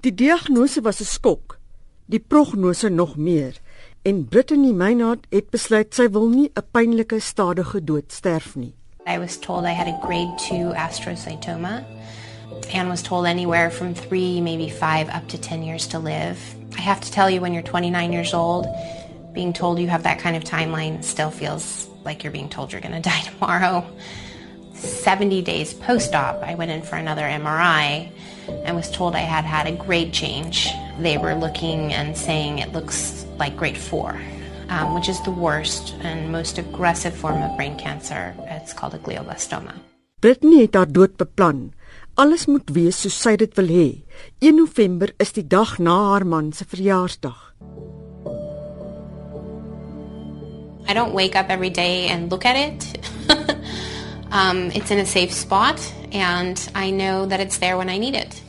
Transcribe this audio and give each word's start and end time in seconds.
Die 0.00 0.14
diagnose 0.14 0.80
was 0.82 1.00
'n 1.00 1.04
skok, 1.04 1.58
die 2.06 2.20
prognose 2.20 2.88
nog 2.88 3.16
meer. 3.16 3.60
En 4.02 4.24
Brittany 4.28 4.72
Maynard 4.72 5.26
het 5.28 5.50
besluit 5.50 5.94
sy 5.94 6.08
wil 6.08 6.28
nie 6.28 6.50
'n 6.54 6.62
pynlike 6.70 7.20
stadige 7.20 7.84
dood 7.84 8.12
sterf 8.12 8.56
nie. 8.56 8.74
I 9.06 9.18
was 9.18 9.36
told 9.36 9.64
I 9.64 9.72
had 9.72 9.86
a 9.88 9.98
grade 10.00 10.38
2 10.38 10.72
astrocytoma 10.72 11.84
and 12.72 12.88
was 12.88 13.02
told 13.02 13.26
anywhere 13.26 13.70
from 13.70 13.94
3 13.94 14.40
maybe 14.40 14.70
5 14.70 15.08
up 15.08 15.28
to 15.28 15.38
10 15.38 15.62
years 15.62 15.86
to 15.86 15.98
live. 15.98 16.38
I 16.78 16.80
have 16.80 17.00
to 17.00 17.10
tell 17.10 17.28
you 17.30 17.40
when 17.42 17.52
you're 17.52 17.70
29 17.70 18.12
years 18.12 18.32
old, 18.32 18.66
being 19.34 19.52
told 19.52 19.78
you 19.78 19.88
have 19.90 20.02
that 20.04 20.18
kind 20.22 20.36
of 20.36 20.44
timeline 20.44 21.04
still 21.04 21.30
feels 21.30 21.88
like 22.04 22.22
you're 22.22 22.32
being 22.32 22.48
told 22.48 22.72
you're 22.72 22.88
going 22.88 23.02
to 23.02 23.10
die 23.10 23.22
tomorrow. 23.30 23.84
70 24.80 25.42
days 25.42 25.74
post 25.74 26.14
op, 26.14 26.42
I 26.42 26.54
went 26.54 26.70
in 26.70 26.82
for 26.82 26.96
another 26.96 27.22
MRI 27.22 28.10
and 28.64 28.76
was 28.76 28.90
told 28.90 29.14
I 29.14 29.20
had 29.20 29.44
had 29.44 29.66
a 29.66 29.72
grade 29.72 30.12
change. 30.12 30.68
They 30.98 31.18
were 31.18 31.34
looking 31.34 31.92
and 31.92 32.16
saying 32.16 32.58
it 32.58 32.72
looks 32.72 33.24
like 33.38 33.56
grade 33.56 33.78
4, 33.78 34.20
um, 34.68 34.94
which 34.94 35.08
is 35.08 35.20
the 35.22 35.30
worst 35.30 35.94
and 36.02 36.32
most 36.32 36.58
aggressive 36.58 37.14
form 37.14 37.42
of 37.42 37.56
brain 37.56 37.76
cancer. 37.76 38.34
It's 38.48 38.72
called 38.72 38.94
a 38.94 38.98
glioblastoma. 38.98 39.74
Brittany 40.20 40.60
het 40.60 40.74
haar 40.74 40.92
dood 40.92 41.16
beplan. 41.16 41.72
Alles 42.14 42.46
moet 42.46 42.68
wees 42.76 42.98
soos 43.00 43.16
sy 43.16 43.36
dit 43.40 43.54
wil 43.56 43.70
hê. 43.72 43.86
1 44.44 44.56
November 44.56 45.14
is 45.16 45.32
die 45.32 45.46
dag 45.46 45.78
na 45.78 45.94
haar 46.10 46.26
man 46.26 46.52
se 46.52 46.66
verjaarsdag. 46.68 47.54
I 50.90 50.92
don't 50.92 51.14
wake 51.14 51.36
up 51.36 51.48
every 51.48 51.70
day 51.70 52.08
and 52.08 52.30
look 52.30 52.44
at 52.44 52.56
it. 52.56 52.98
Um, 54.30 54.70
it's 54.70 54.90
in 54.90 54.98
a 54.98 55.06
safe 55.06 55.32
spot, 55.32 55.80
and 56.12 56.56
I 56.74 56.90
know 56.90 57.26
that 57.26 57.40
it's 57.40 57.58
there 57.58 57.76
when 57.76 57.88
I 57.88 57.98
need 57.98 58.14
it. 58.14 58.42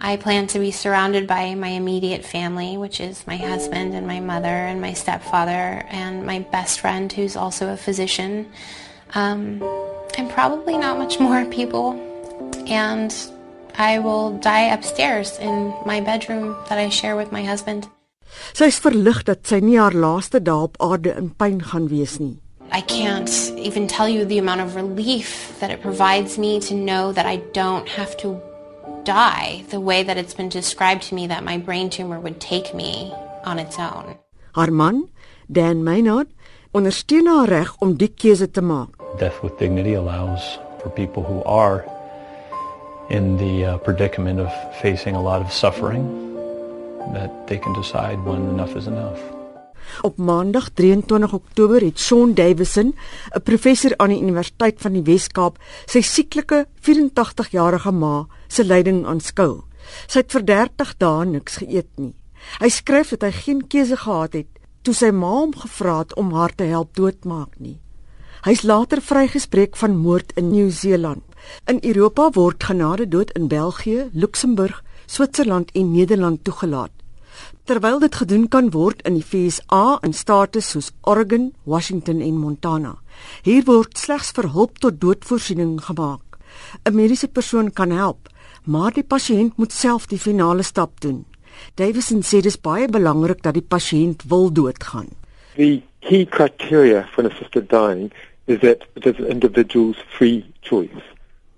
I 0.00 0.16
plan 0.16 0.46
to 0.48 0.58
be 0.60 0.70
surrounded 0.70 1.26
by 1.26 1.54
my 1.54 1.68
immediate 1.68 2.24
family, 2.24 2.76
which 2.76 3.00
is 3.00 3.26
my 3.26 3.36
husband 3.36 3.94
and 3.94 4.06
my 4.06 4.20
mother 4.20 4.46
and 4.48 4.80
my 4.80 4.92
stepfather 4.92 5.84
and 5.90 6.24
my 6.24 6.38
best 6.52 6.80
friend, 6.80 7.12
who's 7.12 7.36
also 7.36 7.72
a 7.72 7.76
physician. 7.76 8.46
Um, 9.14 9.60
and 10.16 10.30
probably 10.30 10.78
not 10.78 10.98
much 10.98 11.18
more 11.18 11.44
people. 11.46 11.92
And 12.66 13.14
I 13.76 13.98
will 13.98 14.38
die 14.38 14.72
upstairs 14.72 15.38
in 15.38 15.74
my 15.84 16.00
bedroom 16.00 16.56
that 16.68 16.78
I 16.78 16.88
share 16.88 17.16
with 17.16 17.32
my 17.32 17.44
husband. 17.44 17.88
Sy 18.52 18.68
is 18.68 18.78
verlig 18.82 19.22
dat 19.24 19.46
sy 19.48 19.58
nie 19.64 19.78
haar 19.80 19.96
laaste 19.96 20.40
dae 20.44 20.66
op 20.68 20.76
aarde 20.84 21.14
in 21.16 21.30
pyn 21.38 21.62
gaan 21.70 21.88
wees 21.88 22.18
nie. 22.20 22.36
I 22.70 22.80
can't 22.82 23.30
even 23.56 23.86
tell 23.86 24.08
you 24.08 24.24
the 24.24 24.38
amount 24.38 24.60
of 24.60 24.76
relief 24.76 25.58
that 25.60 25.70
it 25.70 25.80
provides 25.80 26.38
me 26.38 26.60
to 26.60 26.74
know 26.74 27.12
that 27.12 27.26
I 27.26 27.36
don't 27.52 27.88
have 27.88 28.16
to 28.18 28.40
die 29.04 29.64
the 29.70 29.80
way 29.80 30.02
that 30.02 30.18
it's 30.18 30.34
been 30.34 30.48
described 30.48 31.02
to 31.04 31.14
me 31.14 31.26
that 31.28 31.44
my 31.44 31.56
brain 31.56 31.88
tumor 31.88 32.20
would 32.20 32.40
take 32.40 32.74
me 32.74 33.12
on 33.44 33.58
its 33.58 33.78
own. 33.78 34.18
Haar 34.54 34.70
man, 34.70 35.08
Dan 35.50 35.82
Maynard, 35.82 36.28
ondersteun 36.72 37.26
haar 37.26 37.48
reg 37.48 37.72
om 37.80 37.96
die 37.96 38.08
keuse 38.08 38.50
te 38.50 38.60
maak. 38.60 39.00
Death 39.18 39.42
with 39.42 39.58
dignity 39.58 39.94
allows 39.94 40.58
for 40.82 40.90
people 40.90 41.22
who 41.22 41.42
are 41.44 41.84
in 43.08 43.38
the 43.38 43.64
uh, 43.64 43.78
predicament 43.78 44.40
of 44.40 44.52
facing 44.82 45.14
a 45.14 45.22
lot 45.22 45.40
of 45.40 45.50
suffering 45.50 46.04
that 47.14 47.46
they 47.46 47.56
can 47.56 47.72
decide 47.72 48.22
when 48.24 48.44
enough 48.50 48.76
is 48.76 48.86
enough. 48.86 49.37
Op 50.02 50.18
Maandag 50.18 50.68
23 50.74 51.32
Oktober 51.32 51.80
het 51.80 51.98
Shaun 51.98 52.34
Davison, 52.34 52.94
'n 53.34 53.42
professor 53.42 53.92
aan 53.96 54.08
die 54.08 54.22
Universiteit 54.22 54.80
van 54.80 54.92
die 54.92 55.02
Wes-Kaap, 55.02 55.58
sy 55.86 56.00
sieklike 56.00 56.66
84-jarige 56.80 57.92
ma 57.92 58.26
se 58.48 58.64
lyding 58.64 59.06
aanskou. 59.06 59.64
Sy 60.06 60.18
het 60.18 60.32
vir 60.32 60.44
30 60.44 60.94
dae 60.98 61.24
niks 61.24 61.56
geëet 61.56 61.90
nie. 61.96 62.14
Hy 62.60 62.68
skryf 62.68 63.10
dat 63.10 63.22
hy 63.22 63.30
geen 63.30 63.66
keuse 63.66 63.96
gehad 63.96 64.32
het 64.32 64.46
toe 64.82 64.94
sy 64.94 65.10
ma 65.10 65.28
hom 65.28 65.52
gevra 65.52 65.98
het 65.98 66.14
om 66.16 66.32
haar 66.32 66.54
te 66.54 66.64
help 66.64 66.94
doodmaak 66.96 67.58
nie. 67.58 67.80
Hy's 68.46 68.62
later 68.62 69.02
vrygespreek 69.02 69.76
van 69.76 69.96
moord 69.96 70.32
in 70.38 70.50
Nieu-Seeland. 70.50 71.24
In 71.66 71.80
Europa 71.82 72.30
word 72.30 72.64
genade 72.64 73.08
dood 73.08 73.30
in 73.36 73.48
België, 73.48 74.08
Luxemburg, 74.12 74.82
Switserland 75.06 75.70
en 75.74 75.92
Nederland 75.92 76.44
toegelaat 76.44 76.97
terwyl 77.64 77.98
dit 77.98 78.14
gedoen 78.14 78.48
kan 78.48 78.70
word 78.70 79.02
in 79.06 79.14
die 79.14 79.24
FSA 79.24 79.98
in 80.02 80.12
state 80.12 80.60
soos 80.60 80.90
Oregon, 81.02 81.52
Washington 81.64 82.20
en 82.20 82.38
Montana. 82.38 82.96
Hier 83.42 83.64
word 83.64 83.98
slegs 83.98 84.30
vir 84.36 84.50
hulp 84.54 84.78
tot 84.78 85.00
doodvoorsiening 85.00 85.78
gemaak. 85.88 86.38
'n 86.84 86.94
Mediese 86.94 87.28
persoon 87.28 87.72
kan 87.72 87.90
help, 87.90 88.28
maar 88.64 88.92
die 88.92 89.04
pasiënt 89.14 89.56
moet 89.56 89.72
self 89.72 90.06
die 90.06 90.18
finale 90.18 90.62
stap 90.62 91.00
doen. 91.00 91.24
Davison 91.74 92.22
sê 92.22 92.40
dit 92.42 92.46
is 92.46 92.60
baie 92.60 92.88
belangrik 92.88 93.42
dat 93.42 93.54
die 93.54 93.68
pasiënt 93.74 94.24
wil 94.28 94.52
doodgaan. 94.52 95.08
The 95.56 95.82
key 96.00 96.24
criteria 96.24 97.06
for 97.12 97.24
an 97.24 97.30
assisted 97.30 97.68
dying 97.68 98.12
is 98.46 98.60
that 98.60 98.84
it 98.96 99.06
is 99.06 99.18
an 99.18 99.26
individual's 99.26 99.98
free 100.16 100.44
choice. 100.62 101.04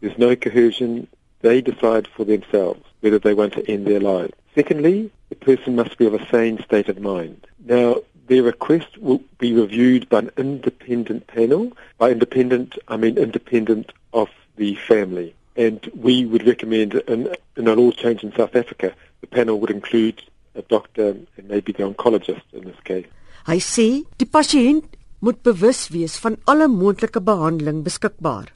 There's 0.00 0.18
no 0.18 0.36
coercion. 0.36 1.08
They 1.40 1.62
decide 1.62 2.08
for 2.14 2.24
themselves 2.24 2.82
whether 3.00 3.18
they 3.18 3.34
want 3.34 3.52
to 3.54 3.62
end 3.66 3.86
their 3.86 4.00
lives. 4.00 4.34
Secondly, 4.54 5.10
the 5.28 5.36
person 5.36 5.76
must 5.76 5.98
be 5.98 6.06
of 6.06 6.14
a 6.14 6.28
sane 6.28 6.62
state 6.62 6.88
of 6.88 7.00
mind. 7.00 7.46
Now, 7.64 7.96
their 8.26 8.42
request 8.42 8.98
will 8.98 9.22
be 9.38 9.52
reviewed 9.52 10.08
by 10.08 10.18
an 10.20 10.30
independent 10.36 11.26
panel. 11.26 11.72
By 11.98 12.10
independent, 12.10 12.78
I 12.88 12.96
mean 12.96 13.18
independent 13.18 13.92
of 14.12 14.28
the 14.56 14.74
family. 14.74 15.34
And 15.56 15.88
we 15.94 16.24
would 16.24 16.46
recommend, 16.46 16.94
in, 16.94 17.34
in 17.56 17.68
an 17.68 17.78
all 17.78 17.92
change 17.92 18.22
in 18.22 18.32
South 18.32 18.54
Africa, 18.54 18.94
the 19.20 19.26
panel 19.26 19.58
would 19.60 19.70
include 19.70 20.22
a 20.54 20.62
doctor 20.62 21.16
and 21.36 21.48
maybe 21.48 21.72
the 21.72 21.84
oncologist 21.84 22.42
in 22.52 22.64
this 22.64 22.80
case. 22.84 23.06
Hy 23.46 23.60
sê 23.62 23.88
die 24.18 24.26
pasiënt 24.26 24.96
moet 25.22 25.38
bewus 25.46 25.86
wees 25.94 26.16
van 26.22 26.36
alle 26.50 26.66
moontlike 26.68 27.22
behandeling 27.22 27.84
beskikbaar. 27.86 28.50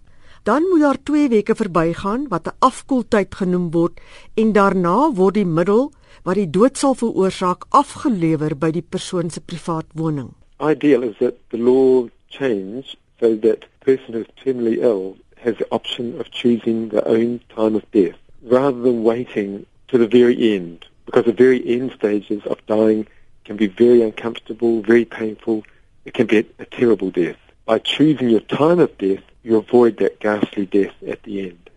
Dan 0.49 0.67
moet 0.71 0.83
daar 0.83 0.99
2 1.05 1.29
weke 1.29 1.55
verbygaan 1.55 2.27
wat 2.29 2.49
'n 2.49 2.57
afkoeltyd 2.59 3.35
genoem 3.35 3.71
word 3.71 4.01
en 4.35 4.53
daarna 4.53 5.13
word 5.13 5.35
die 5.35 5.47
middel 5.47 5.93
wat 6.25 6.37
die 6.37 6.51
dood 6.51 6.77
sal 6.79 6.95
veroorsaak 6.95 7.67
afgelewer 7.71 8.57
by 8.57 8.71
die 8.71 8.85
persoon 8.85 9.31
se 9.31 9.41
privaat 9.41 9.87
woning. 9.95 10.35
Ideal 10.61 11.03
is 11.03 11.17
that 11.21 11.39
the 11.51 11.59
law 11.59 12.09
change 12.29 12.97
so 13.21 13.35
that 13.37 13.65
person 13.81 14.15
who's 14.15 14.31
terminally 14.43 14.79
ill 14.83 15.17
has 15.37 15.57
the 15.57 15.67
option 15.71 16.19
of 16.21 16.31
choosing 16.31 16.89
their 16.89 17.07
own 17.09 17.41
time 17.55 17.75
of 17.75 17.91
death 17.93 18.19
rather 18.43 18.81
than 18.81 19.03
waiting 19.03 19.67
to 19.89 19.99
the 19.99 20.07
very 20.07 20.55
end 20.55 20.87
because 21.07 21.25
the 21.25 21.33
very 21.33 21.61
end 21.67 21.93
stages 21.93 22.43
of 22.47 22.65
dying 22.67 23.07
can 23.45 23.57
be 23.57 23.67
very 23.67 24.03
uncomfortable, 24.03 24.83
very 24.83 25.05
painful. 25.05 25.65
It 26.05 26.15
can 26.15 26.27
be 26.27 26.39
a, 26.39 26.45
a 26.61 26.67
terrible 26.67 27.11
death. 27.11 27.37
By 27.65 27.79
choosing 27.79 28.31
your 28.31 28.41
time 28.41 28.79
of 28.79 28.97
death, 28.99 29.23
you 29.43 29.57
avoid 29.57 29.97
that 29.97 30.21
ghastly 30.21 30.67
death 30.67 30.95
at 31.07 31.23
the 31.23 31.49
end. 31.49 31.70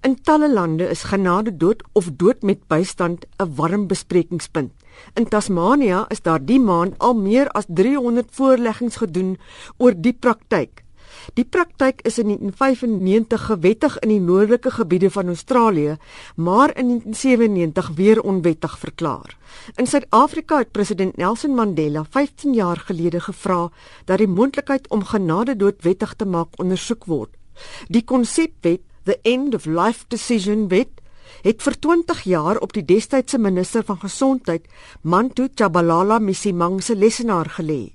In 0.00 0.20
talle 0.22 0.52
lande 0.52 0.88
is 0.88 1.02
genade 1.02 1.56
dood 1.56 1.82
of 1.92 2.10
dood 2.16 2.42
met 2.42 2.66
bystand 2.66 3.26
'n 3.38 3.54
warm 3.54 3.86
besprekingspunt. 3.86 4.72
In 5.14 5.28
Tasmanië 5.28 6.04
is 6.08 6.22
daar 6.22 6.44
die 6.44 6.60
maand 6.60 6.98
al 6.98 7.14
meer 7.14 7.48
as 7.48 7.64
300 7.68 8.28
voorleggings 8.30 8.96
gedoen 8.96 9.38
oor 9.76 9.94
die 9.96 10.12
praktyk. 10.12 10.84
Die 11.34 11.44
praktyk 11.44 12.02
is 12.04 12.18
in 12.18 12.26
1995 12.26 13.46
gewettig 13.46 13.98
in 13.98 14.08
die 14.12 14.20
noordelike 14.20 14.70
gebiede 14.70 15.10
van 15.10 15.26
Australië, 15.26 15.96
maar 16.36 16.76
in 16.76 16.86
1997 16.88 17.90
weer 17.94 18.22
onwettig 18.22 18.78
verklaar. 18.78 19.36
In 19.76 19.86
Suid-Afrika 19.86 20.58
het 20.58 20.72
president 20.72 21.16
Nelson 21.16 21.54
Mandela 21.54 22.04
15 22.10 22.54
jaar 22.54 22.76
gelede 22.76 23.20
gevra 23.20 23.70
dat 24.04 24.18
die 24.18 24.28
moontlikheid 24.28 24.88
om 24.88 25.04
genade 25.04 25.56
dood 25.56 25.82
wettig 25.82 26.14
te 26.14 26.24
maak 26.24 26.58
ondersoek 26.58 27.04
word. 27.04 27.30
Die 27.88 28.04
konsepwet 28.04 28.80
the 29.04 29.18
end 29.22 29.54
of 29.54 29.66
life 29.66 30.04
decision 30.08 30.68
wet 30.68 31.00
het 31.44 31.62
vir 31.62 31.76
20 31.86 32.22
jaar 32.28 32.60
op 32.64 32.72
die 32.72 32.84
destydse 32.84 33.38
minister 33.38 33.84
van 33.84 33.98
gesondheid 34.00 34.68
Mantu 35.02 35.48
Chabalala 35.54 36.18
Misimang 36.18 36.82
se 36.82 36.94
lesenaar 36.94 37.50
gelê. 37.58 37.92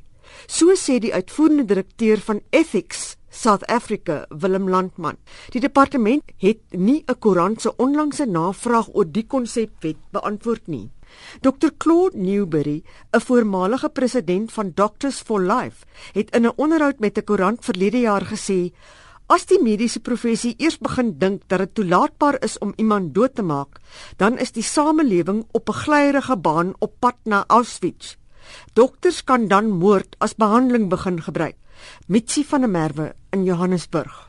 So 0.47 0.75
sê 0.75 0.99
die 0.99 1.13
uitvoerende 1.13 1.65
direkteur 1.65 2.21
van 2.21 2.41
Ethics 2.49 3.15
South 3.29 3.65
Africa, 3.69 4.25
Willem 4.29 4.69
Landman. 4.69 5.17
Die 5.53 5.61
departement 5.61 6.23
het 6.37 6.61
nie 6.69 7.03
'n 7.07 7.19
koerant 7.19 7.61
se 7.61 7.75
onlangse 7.75 8.25
navraag 8.25 8.87
oor 8.93 9.05
die 9.11 9.25
konsepwet 9.27 9.97
beantwoord 10.11 10.67
nie. 10.67 10.89
Dr 11.41 11.69
Claude 11.77 12.17
Newbury, 12.17 12.83
'n 13.11 13.21
voormalige 13.21 13.89
president 13.89 14.51
van 14.51 14.71
Doctors 14.75 15.21
for 15.21 15.41
Life, 15.41 15.85
het 16.13 16.35
in 16.35 16.45
'n 16.45 16.53
onderhoud 16.55 16.99
met 16.99 17.17
'n 17.17 17.23
koerant 17.23 17.65
verlede 17.65 17.99
jaar 17.99 18.25
gesê 18.25 18.71
As 19.29 19.43
die 19.45 19.59
mediese 19.61 19.99
professie 20.01 20.55
eers 20.57 20.79
begin 20.81 21.11
dink 21.21 21.43
dat 21.53 21.61
dit 21.61 21.73
toelaatbaar 21.77 22.39
is 22.45 22.55
om 22.65 22.71
iemand 22.81 23.11
dood 23.13 23.35
te 23.37 23.43
maak, 23.45 23.77
dan 24.17 24.39
is 24.41 24.55
die 24.55 24.65
samelewing 24.65 25.43
op 25.53 25.69
'n 25.69 25.81
glyerige 25.85 26.37
baan 26.37 26.73
op 26.79 26.95
pad 26.99 27.17
na 27.25 27.43
Auschwitz. 27.47 28.15
Dokters 28.73 29.23
kan 29.23 29.47
dan 29.47 29.69
moord 29.69 30.15
as 30.17 30.33
behandeling 30.33 30.89
begin 30.89 31.21
gebruik. 31.21 31.55
Mitsi 32.07 32.43
van 32.43 32.61
der 32.61 32.69
Merwe 32.69 33.13
in 33.29 33.43
Johannesburg. 33.43 34.28